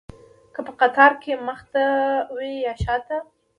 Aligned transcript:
که 0.53 0.59
په 0.67 0.71
قطار 0.79 1.11
کې 1.21 1.33
مخته 1.47 1.83
وي 2.35 2.51
یا 2.65 2.73
شاته. 2.83 3.17